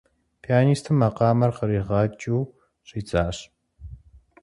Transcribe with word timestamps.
Пианистым 0.41 0.95
макъамэр 1.01 1.51
къригъэкӀыу 1.57 2.41
щӀидзащ. 2.87 3.37